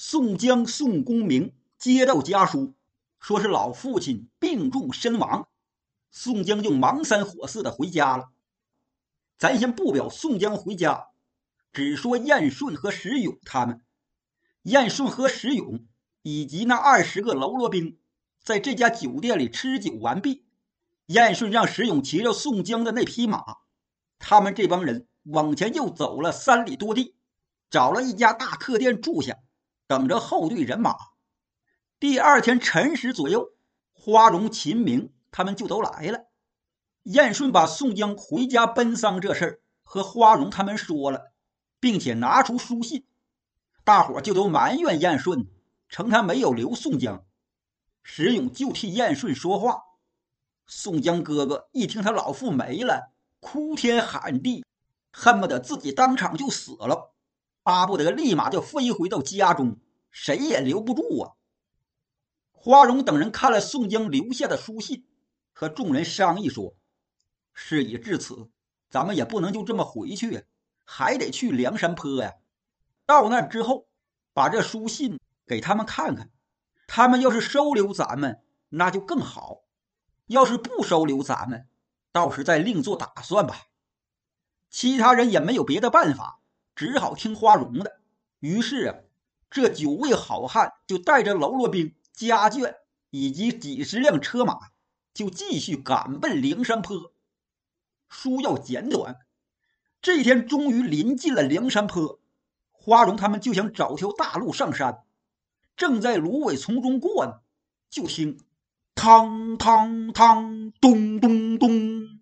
[0.00, 2.72] 宋江、宋公明接到家书，
[3.18, 5.48] 说是老父亲病重身亡，
[6.12, 8.30] 宋江就忙三火四的回家了。
[9.38, 11.08] 咱先不表宋江回家，
[11.72, 13.82] 只说燕顺和石勇他们。
[14.62, 15.84] 燕顺和石勇
[16.22, 17.98] 以及那二十个喽啰兵，
[18.40, 20.44] 在这家酒店里吃酒完毕。
[21.06, 23.42] 燕顺让石勇骑着宋江的那匹马，
[24.20, 27.16] 他们这帮人往前又走了三里多地，
[27.68, 29.36] 找了一家大客店住下。
[29.88, 30.94] 等着后队人马。
[31.98, 33.54] 第二天辰时左右，
[33.92, 36.26] 花荣、秦明他们就都来了。
[37.04, 41.32] 燕顺把宋江回家奔丧这事儿和花荣他们说了，
[41.80, 43.06] 并且拿出书信，
[43.82, 45.46] 大伙就都埋怨燕顺，
[45.88, 47.24] 称他没有留宋江。
[48.02, 49.82] 石勇就替燕顺说话。
[50.66, 54.66] 宋江哥哥一听他老父没了，哭天喊地，
[55.10, 57.14] 恨不得自己当场就死了。
[57.68, 59.76] 巴不得立马就飞回到家中，
[60.10, 61.32] 谁也留不住啊！
[62.50, 65.06] 花荣等人看了宋江留下的书信，
[65.52, 66.74] 和众人商议说
[67.52, 68.48] ：“事已至此，
[68.88, 70.46] 咱们也不能就这么回去，
[70.86, 72.36] 还得去梁山坡呀。
[73.04, 73.86] 到那之后，
[74.32, 76.30] 把这书信给他们看看，
[76.86, 79.66] 他们要是收留咱们，那就更好；
[80.28, 81.68] 要是不收留咱们，
[82.12, 83.66] 到时再另做打算吧。”
[84.72, 86.37] 其他人也没有别的办法。
[86.78, 87.98] 只好听花荣的。
[88.38, 88.94] 于是啊，
[89.50, 92.76] 这九位好汉就带着喽啰兵、家眷
[93.10, 94.56] 以及几十辆车马，
[95.12, 97.12] 就继续赶奔梁山坡。
[98.08, 99.16] 书要简短，
[100.00, 102.20] 这天终于临近了梁山坡。
[102.70, 105.02] 花荣他们就想找条大路上山，
[105.76, 107.40] 正在芦苇丛中过呢，
[107.90, 108.38] 就听
[108.94, 112.20] “汤汤汤，咚咚咚”，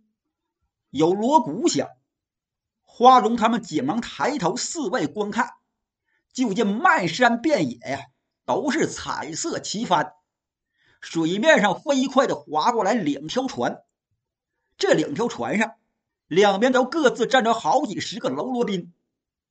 [0.88, 1.86] 有锣鼓响。
[2.98, 5.50] 花荣他们急忙抬头四外观看，
[6.32, 8.06] 就见漫山遍野呀，
[8.46, 10.14] 都是彩色旗帆，
[11.02, 13.82] 水面上飞快的划过来两条船。
[14.78, 15.74] 这两条船上，
[16.26, 18.94] 两边都各自站着好几十个喽啰兵，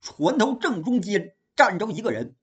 [0.02, 2.36] 船头正中间站着一个人。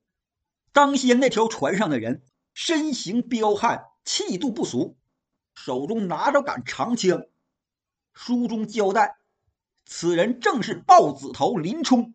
[0.71, 2.23] 当先那条船上的人
[2.55, 4.97] 身形彪悍，气度不俗，
[5.53, 7.27] 手中拿着杆长枪。
[8.15, 9.17] 书中交代。
[9.85, 12.15] 此人正是豹子头林冲。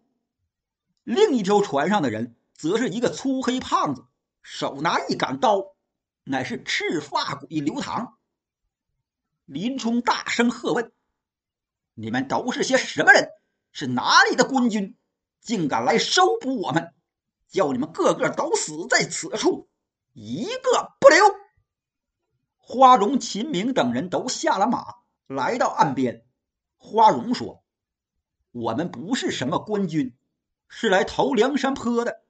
[1.04, 4.06] 另一条船上的人则是一个粗黑胖子，
[4.42, 5.76] 手拿一杆刀，
[6.24, 8.18] 乃是赤发鬼刘唐。
[9.46, 10.92] 林冲大声喝问
[11.96, 13.30] ：“你们都是些什么人？
[13.72, 14.98] 是哪里的官军？
[15.40, 16.94] 竟敢来收捕我们？
[17.48, 19.70] 叫你们个个都死在此处，
[20.12, 21.24] 一个不留！”
[22.60, 24.96] 花荣、秦明等人都下了马，
[25.28, 26.27] 来到岸边。
[26.78, 27.64] 花荣说
[28.52, 30.16] ：“我们不是什么官军，
[30.70, 32.22] 是来投梁山坡的。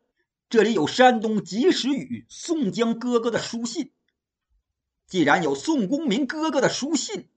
[0.50, 3.92] 这里有山东及时雨宋江哥哥的书信。
[5.06, 7.30] 既然有宋公明哥哥的书信，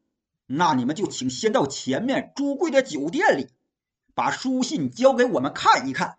[0.47, 3.49] 那你们就请先到前面朱贵的酒店里，
[4.15, 6.19] 把书信交给我们看一看，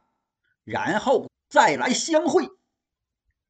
[0.64, 2.50] 然后再来相会。”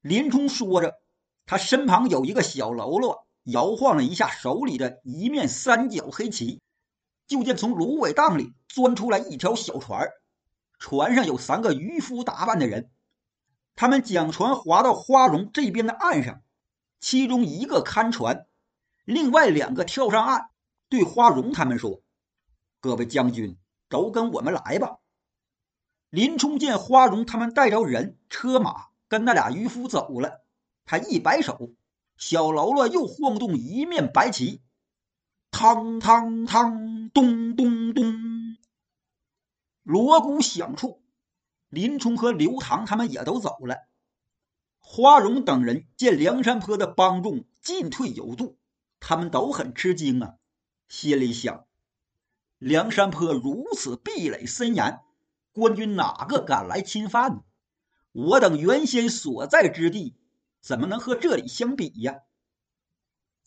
[0.02, 1.00] 林冲说着，
[1.46, 6.60] 他身旁有一个小喽啰，摇晃了一下手里的一面三角黑旗。
[7.32, 10.10] 就见从芦苇荡里钻出来一条小船，
[10.78, 12.92] 船上有三个渔夫打扮的人，
[13.74, 16.42] 他们将船划到花荣这边的岸上，
[17.00, 18.48] 其中一个看船，
[19.06, 20.50] 另外两个跳上岸，
[20.90, 22.02] 对花荣他们说
[22.82, 24.98] ：“各位将军，都跟我们来吧。”
[26.12, 30.44] 林冲见花荣他们带着人车马跟那俩渔夫走了，
[30.84, 31.72] 他一摆手，
[32.18, 34.62] 小喽啰又晃动一面白旗。
[35.50, 38.58] 汤汤汤，咚咚咚，
[39.84, 41.04] 锣鼓响处，
[41.68, 43.88] 林冲和刘唐他们也都走了。
[44.80, 48.58] 花荣等人见梁山坡的帮众进退有度，
[49.02, 50.36] 他们都很吃惊啊，
[50.88, 51.66] 心里想：
[52.58, 55.02] 梁山坡如此壁垒森严，
[55.52, 57.42] 官军哪个敢来侵犯呢？
[58.14, 60.16] 我等原先所在之地，
[60.62, 62.20] 怎么能和这里相比呀？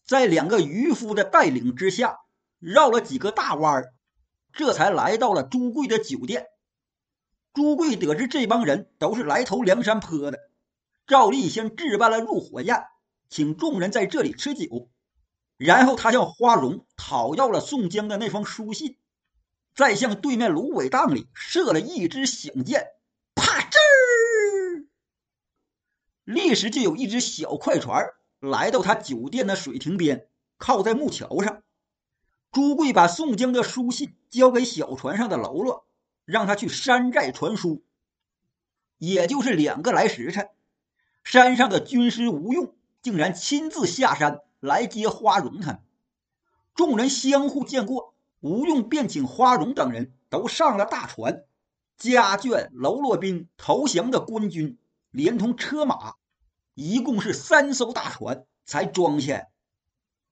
[0.05, 2.21] 在两个渔夫的带领之下，
[2.65, 3.93] 绕了几个大弯儿，
[4.55, 6.47] 这才来到了朱贵的酒店。
[7.53, 10.39] 朱贵得知这帮人都是来投梁山坡的，
[11.07, 12.85] 照例先置办了入伙宴，
[13.29, 14.89] 请众人在这里吃酒。
[15.59, 18.97] 然后他向花荣讨要了宋江的那封书信，
[19.75, 22.87] 再向对面芦苇荡里射了一支响箭，
[23.35, 24.87] 啪吱儿，
[26.25, 28.07] 立时就有一只小快船。
[28.41, 31.63] 来到他酒店的水亭边，靠在木桥上。
[32.55, 35.87] 朱贵把宋江的书信交给小船上的喽啰，
[36.25, 37.83] 让他去山寨传书。
[38.97, 40.51] 也就是两个来时辰，
[41.25, 42.73] 山上的军师吴用
[43.03, 45.81] 竟然亲自下山来接花荣他们。
[46.77, 51.43] 众人相互见过，吴用便请花荣等人都上了大船，
[51.97, 54.79] 家眷喽啰兵投降的官军，
[55.11, 56.15] 连同车马，
[56.75, 59.49] 一共是三艘大船才装下。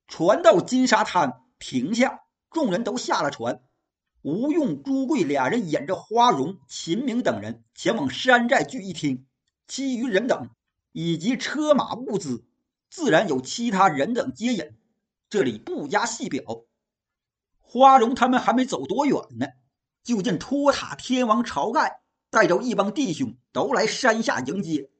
[0.06, 3.62] 船到金沙滩停下，众人都下了船。
[4.22, 9.26] 吴用、朱贵俩人引着花荣、秦明等人前往山寨聚义厅，
[9.68, 10.50] 其余人等
[10.90, 12.44] 以及车马物资，
[12.90, 14.76] 自然有其他人等接引。
[15.30, 16.42] 这里不加细表。
[17.60, 19.46] 花荣他们还没走多远呢，
[20.02, 24.90] 就见托塔天王晁盖带着一帮弟兄都来山下迎接。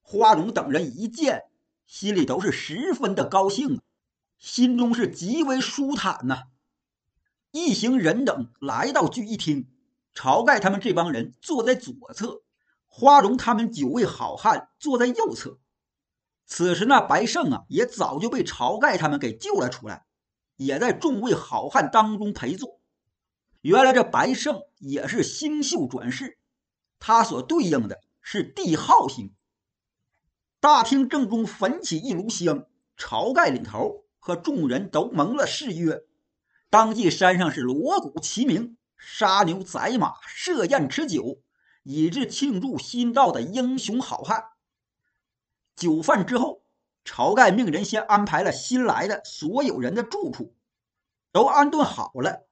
[0.00, 1.44] 花荣等人一见，
[1.86, 3.82] 心里都是十分的高兴啊，
[4.42, 6.48] 心中是极为舒坦呐。
[7.52, 9.70] 一行人等来到聚义厅，
[10.12, 12.42] 晁盖他们这帮人坐在左侧，
[12.88, 15.60] 花荣他们九位好汉坐在右侧。
[16.44, 20.06] 此时，那白胜啊，也早就被晁盖他们给救了出来，
[20.56, 22.80] 也在众位好汉当中陪坐。
[23.60, 26.36] 原来这白胜也是星宿转世，
[26.98, 29.32] 他所对应的是帝浩星。
[30.58, 32.66] 大厅正中焚起一炉香，
[32.96, 36.04] 晁盖领头，和众人都蒙了誓约，
[36.70, 41.42] 当即山上是锣鼓齐鸣，杀牛宰马，设宴吃酒，
[41.82, 44.44] 以致庆祝新到的英雄好汉。
[45.74, 46.62] 酒饭之后，
[47.04, 50.54] 晁盖命人先安排了新来的所有人的住处，
[51.32, 52.46] 都安顿好了。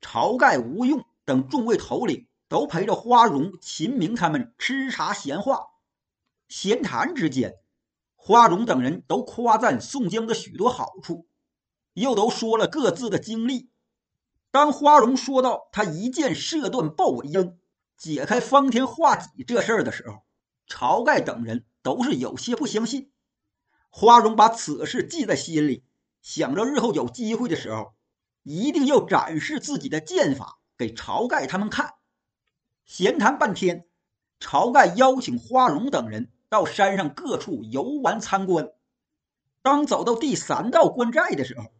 [0.00, 5.66] 晁盖、吴用等众位头领都陪着花荣、秦明他们吃茶闲话。
[6.48, 7.56] 闲谈之间，
[8.28, 11.26] 花荣等人都夸赞宋江的许多好处，
[11.94, 13.70] 又都说了各自的经历。
[14.50, 17.58] 当花荣说到他一箭射断豹尾鹰、
[17.96, 20.26] 解开方天画戟这事儿的时候，
[20.68, 21.64] 晁盖等人。
[21.80, 23.10] 都是有些不相信，
[23.88, 25.86] 花荣把此事记在心里，
[26.20, 27.94] 想着日后有机会的时候，
[28.42, 31.94] 一定要展示自己的剑法给晁盖他们看。
[32.84, 33.86] 闲谈半天，
[34.38, 38.72] 晁盖邀请花荣等人到山上各处游玩参观。
[39.62, 41.72] 当走到第三道关寨的时候，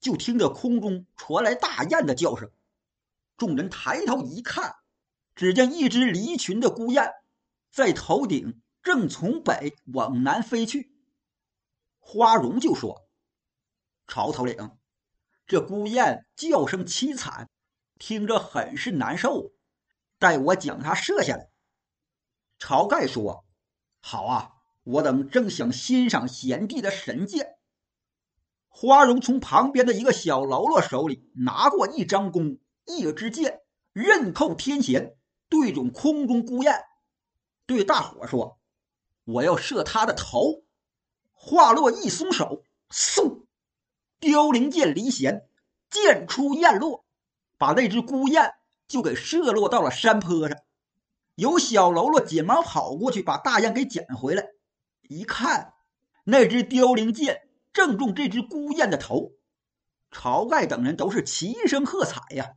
[0.00, 2.50] 就听着空中传来大雁的叫声。
[3.36, 4.76] 众人抬头一看，
[5.34, 7.12] 只见一只离群的孤雁
[7.70, 8.60] 在头顶。
[8.80, 10.96] 正从北往南飞去，
[11.98, 13.06] 花荣就说
[14.08, 14.78] ：“曹头领，
[15.46, 17.50] 这孤雁叫声凄惨，
[17.98, 19.52] 听着很是难受。
[20.18, 21.50] 待我将它射下来。”
[22.58, 23.44] 晁盖说
[24.00, 24.52] ：“好啊，
[24.84, 27.56] 我等正想欣赏贤弟的神剑。”
[28.70, 33.60] 花荣从旁边的一个小喽啰手里拿过一张弓，一支箭，
[33.92, 35.16] 刃扣天弦，
[35.48, 36.84] 对准空中孤雁，
[37.66, 38.60] 对大伙说。
[39.24, 40.62] 我要射他的头，
[41.32, 43.46] 话落一松手，嗖，
[44.20, 45.48] 凋零箭离弦，
[45.90, 47.04] 箭出雁落，
[47.58, 48.54] 把那只孤雁
[48.86, 50.56] 就给射落到了山坡上。
[51.38, 54.44] 有小喽啰紧忙跑过去，把大雁给捡回来。
[55.08, 55.74] 一看，
[56.24, 57.42] 那只凋零箭
[57.72, 59.34] 正中这只孤雁的头。
[60.10, 62.54] 晁盖等人都是齐声喝彩呀！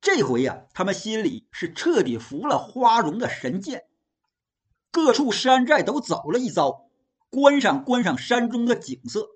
[0.00, 3.86] 这回呀，他们心里是彻底服了花荣的神箭。
[4.92, 6.88] 各处山寨都走了一遭，
[7.30, 9.26] 观赏观赏山中的景色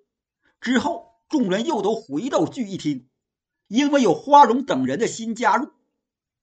[0.60, 3.08] 之后，众人又都回到聚义厅。
[3.66, 5.72] 因为有花荣等人的新加入，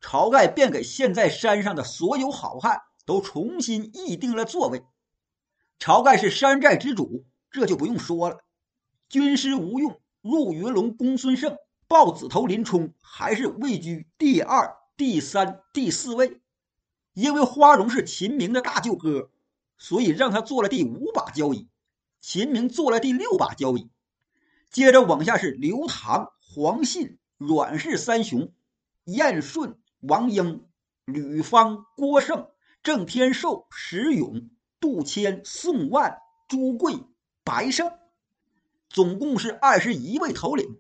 [0.02, 4.84] 晁盖便给现在山上的所有好汉都重新议定了座位。
[5.80, 8.44] 晁盖是山寨之主，这就不用说了。
[9.10, 16.42] 军师吴用、入云龙公孙胜、豹子头林冲还是位居第二、第三、第四位。
[17.14, 19.30] 因为花荣是秦明的大舅哥，
[19.78, 21.70] 所以让他做了第五把交椅，
[22.20, 23.90] 秦明做了第六把交椅。
[24.70, 28.52] 接着往下是刘唐、黄信、阮氏三雄，
[29.06, 30.66] 燕顺、王英、
[31.06, 32.50] 吕方、郭盛、
[32.84, 36.96] 郑天寿、石勇、杜迁、宋万、朱贵、
[37.44, 37.92] 白胜，
[38.90, 40.80] 总共是二十一位头领。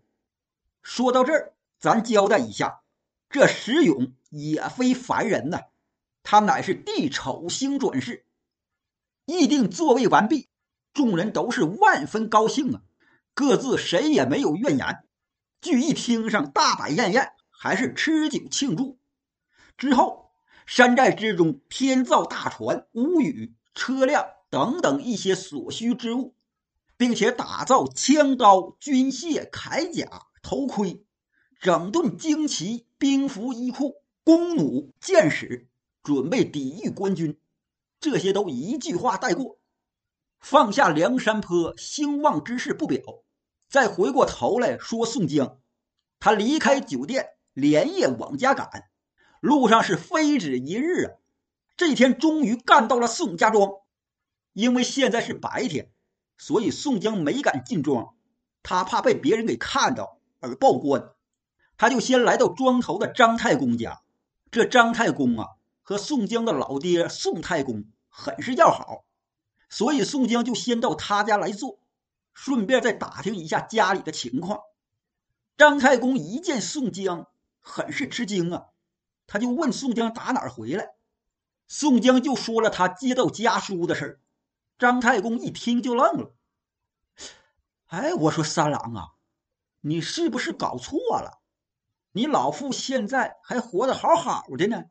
[0.84, 2.82] 说到这儿，咱交代一下，
[3.30, 5.62] 这石勇也非凡人呐。
[6.22, 8.26] 他乃是地丑星转世，
[9.26, 10.50] 议定座位完毕，
[10.94, 12.82] 众人都是万分高兴啊，
[13.34, 15.04] 各自谁也没有怨言。
[15.62, 19.00] 聚义厅上大摆宴宴，还是吃酒庆祝。
[19.78, 20.32] 之后，
[20.66, 26.36] 山寨之中天造大船、屋宇、车辆等等一些所需之物，
[26.98, 31.04] 并且打造枪刀、军械、铠甲、头盔，
[31.60, 35.68] 整顿旌旗、兵符、衣裤、弓弩、箭矢。
[36.04, 37.40] 准备抵御官军，
[38.00, 39.58] 这些都一句话带过。
[40.40, 43.02] 放下梁山坡兴旺之事不表，
[43.68, 45.60] 再回过头来说宋江，
[46.20, 48.84] 他离开酒店，连夜往家赶，
[49.46, 51.14] 路上是非止一日啊。
[51.78, 53.74] 这天终于干到了宋家庄，
[54.54, 55.92] 因为现在是白天，
[56.38, 58.16] 所以宋江没敢进庄，
[58.64, 61.12] 他怕被别人给看到而报官，
[61.78, 64.02] 他就先来到庄头的张太公家。
[64.50, 65.50] 这张太公啊，
[65.84, 69.06] 和宋江的老爹宋太公很是要好，
[69.70, 71.78] 所以宋江就先到他家来坐，
[72.34, 74.62] 顺便再打听一下家里的情况。
[75.58, 77.28] 张太公一见宋江，
[77.60, 78.68] 很是吃惊啊，
[79.28, 80.96] 他就问宋江打哪儿回来。
[81.68, 84.22] 宋江就说了他接到家书的事，
[84.78, 86.36] 张太公一听就愣了。
[87.88, 89.14] 哎，我说三郎啊，
[89.82, 91.42] 你是不是搞错了？
[92.12, 94.86] 你老父现在还活得好好的呢，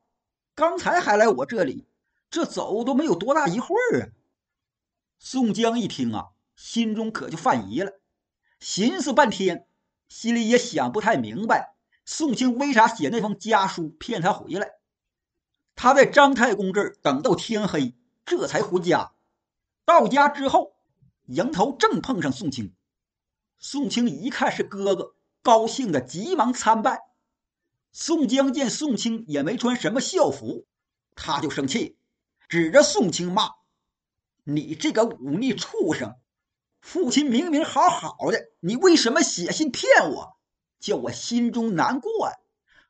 [0.55, 1.87] 刚才还来我这里，
[2.29, 4.09] 这走都没有多大一会儿啊。
[5.19, 8.01] 宋江一听啊，心中可就犯疑了，
[8.61, 9.67] 寻思半天，
[10.09, 11.74] 心里也想不太明白，
[12.05, 14.73] 宋清为啥写那封家书骗他回来。
[15.75, 17.95] 他在张太公这儿等到天黑，
[18.25, 19.13] 这才回家。
[19.85, 20.77] 到家之后，
[21.27, 22.75] 迎头正碰上宋清。
[23.59, 27.01] 宋清一看是哥哥，高兴的急忙参拜。
[27.93, 30.67] 宋江见宋清也没穿什么校服，
[31.15, 31.97] 他就生气，
[32.49, 33.51] 指着宋清骂
[34.45, 36.17] ：“你这个忤逆畜生！
[36.81, 40.34] 父亲明明好好的，你为什么写信骗我？
[40.85, 42.37] 叫我心中难过呀！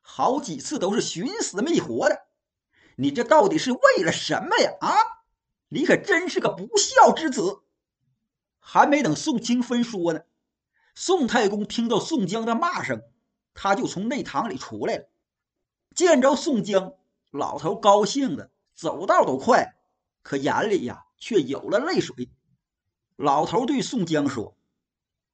[0.03, 2.27] 好几次都是寻死觅活的。”
[2.99, 4.73] 你这到底是为了什么呀？
[4.81, 4.91] 啊！
[5.69, 7.61] 你可真是个不孝之子！
[8.59, 10.23] 还没等宋清分说呢，
[10.97, 13.01] 宋太公听到宋江的骂声，
[13.55, 15.07] 他就从内堂里出来了。
[15.95, 16.95] 见着宋江，
[17.31, 19.77] 老头高兴的走道都快，
[20.23, 22.29] 可眼里呀却有了泪水。
[23.15, 24.57] 老头对宋江说：“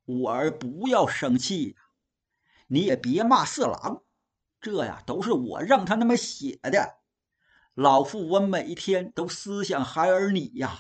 [0.05, 1.77] 我儿不要生气，
[2.73, 4.05] 你也别骂色狼，
[4.61, 7.01] 这呀都是我让他那么写的。”
[7.75, 10.79] 老父，我每天都思想孩儿你呀，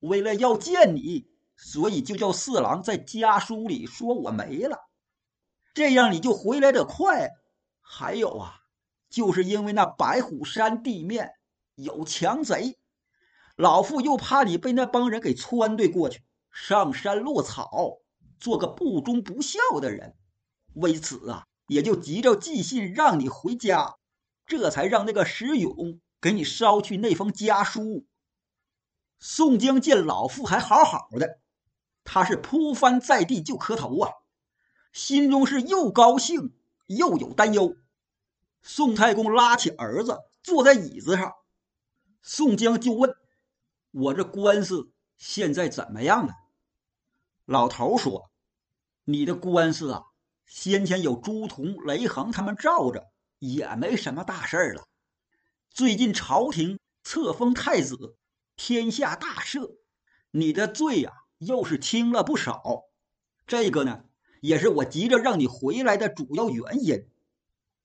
[0.00, 4.88] 为了要见你，所以就叫四郎在家书里说我没了，
[5.74, 7.30] 这样你就回来的快。
[7.80, 8.60] 还有啊，
[9.08, 11.34] 就是因为那白虎山地面
[11.76, 12.78] 有强贼，
[13.56, 17.98] 老父又怕你被那帮人给撺掇过去，上山落草，
[18.40, 20.16] 做个不忠不孝的人，
[20.74, 23.96] 为此啊，也就急着寄信让你回家，
[24.46, 26.00] 这才让那个石勇。
[26.20, 28.04] 给你捎去那封家书。
[29.20, 31.38] 宋江见老父还好好的，
[32.02, 34.10] 他是扑翻在地就磕头啊，
[34.92, 36.56] 心中是又高兴
[36.86, 37.76] 又有担忧。
[38.62, 41.32] 宋太公拉起儿子坐在椅子上，
[42.20, 43.14] 宋江就问
[43.92, 46.34] ：“我这官司现在怎么样了？”
[47.46, 48.32] 老头说
[49.06, 50.02] ：“你的官司啊，
[50.48, 54.88] 先前有朱仝、雷横他们罩着，也没什么大事了。”
[55.70, 58.16] 最近朝廷册封太子，
[58.56, 59.76] 天下大赦，
[60.30, 62.86] 你的罪呀又是轻了不少。
[63.46, 64.04] 这个呢，
[64.40, 67.06] 也是我急着让你回来的主要原因。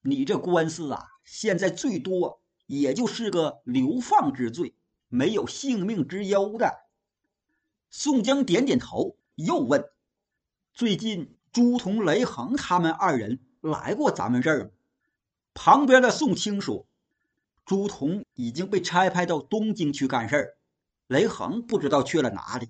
[0.02, 4.74] 你这官司啊，现在最多也就是个流放之罪，
[5.10, 6.86] 没有性命之忧的。
[7.90, 9.92] 宋江点点头，又问
[10.74, 14.70] ：“最近朱仝、雷横他们二人来过咱们这儿吗？”
[15.56, 16.86] 旁边的宋清说。
[17.66, 20.58] 朱仝已经被差派到东京去干事儿，
[21.08, 22.68] 雷横不知道去了哪里。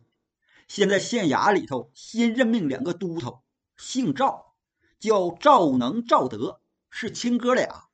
[0.67, 3.41] 现在县衙里头新任命两个都头，
[3.75, 4.53] 姓赵，
[4.99, 6.61] 叫赵能、赵德，
[6.91, 7.85] 是亲哥俩。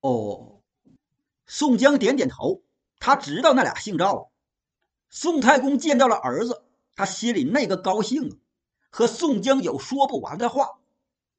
[0.00, 0.60] 哦，
[1.46, 2.62] 宋江点点头，
[2.98, 4.30] 他知道那俩姓赵。
[5.08, 6.62] 宋太公见到了儿子，
[6.94, 8.36] 他心里那个高兴啊，
[8.90, 10.78] 和宋江有说不完的话。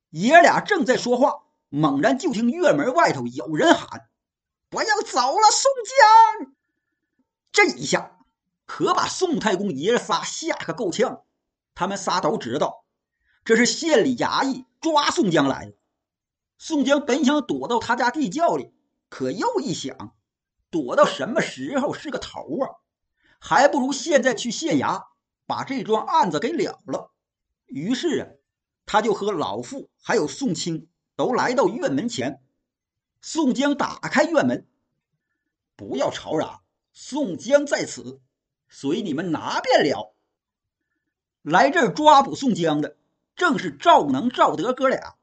[0.10, 4.10] 爷俩正在说话，猛然就听院门外头有人喊。
[4.72, 5.72] 我要走了，宋
[6.40, 6.54] 江！
[7.52, 8.20] 这一下
[8.66, 11.24] 可把宋太公爷仨吓个够呛。
[11.76, 12.86] 他们仨都知道，
[13.46, 15.74] 这是县里衙役抓宋江来了。
[16.58, 18.74] 宋江本想躲到他家地窖里，
[19.10, 20.16] 可又一想，
[20.70, 22.82] 躲到什么时候是个头啊？
[23.40, 25.06] 还不如现在去县衙
[25.46, 27.12] 把这桩案子给了了。
[27.70, 28.28] 于是啊，
[28.86, 32.42] 他就和老妇还有宋清都来到院门前。
[33.22, 34.68] 宋江打开院门，
[35.76, 36.62] 不要吵嚷。
[36.94, 38.20] 宋江在此，
[38.68, 40.14] 随你们拿便了。
[41.42, 42.98] 来这儿抓捕宋江的，
[43.36, 45.16] 正是赵能、赵德哥俩。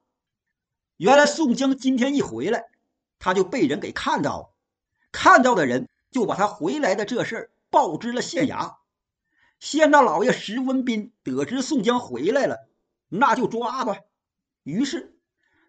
[0.97, 2.71] 原来宋江今天一回来，
[3.19, 4.55] 他就被人给看到了。
[5.11, 8.77] 看到的人就把他回来的这事儿报知了县衙。
[9.59, 12.69] 县大老爷石文斌得知宋江回来了，
[13.09, 13.97] 那就抓吧。
[14.63, 15.19] 于是，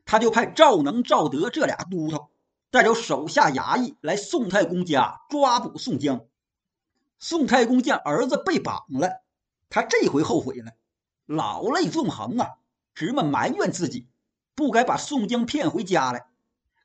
[0.06, 2.30] 他就派赵能、赵德这俩都头，
[2.70, 6.26] 带着手下衙役来宋太公家抓捕宋江。
[7.20, 9.22] 宋太公见儿子被绑了，
[9.70, 10.74] 他这回后悔了，
[11.26, 12.56] 老泪纵横啊，
[12.94, 14.08] 直么埋怨自己
[14.54, 16.28] 不该把宋江骗回家来。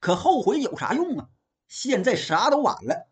[0.01, 1.29] 可后悔有啥用啊？
[1.69, 3.09] 现在啥都晚了，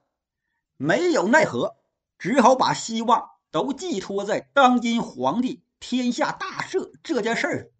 [0.77, 1.77] 没有奈何，
[2.19, 7.71] 只好把希望都寄托在当今皇帝天下大赦这件事儿，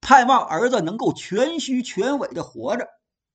[0.00, 2.88] 盼望儿子能够全虚全伪的活着，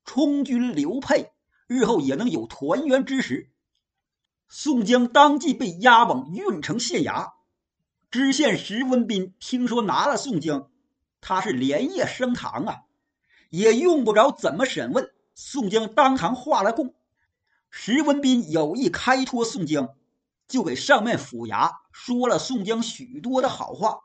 [0.03, 1.31] 充军流配，
[1.67, 3.51] 日后也能有团圆之时。
[4.47, 7.33] 宋江当即被押往郓城县衙，
[8.11, 10.69] 知县石文斌听说拿了宋江，
[11.19, 12.81] 他是连夜升堂啊，
[13.49, 16.93] 也用不着怎么审问，宋江当堂画了供。
[17.69, 19.95] 石文斌有意开脱宋江，
[20.47, 24.01] 就给上面府衙说了宋江许多的好话，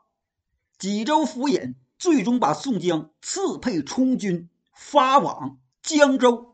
[0.77, 6.50] 济州府尹最终把宋江赐配充军，发往江州。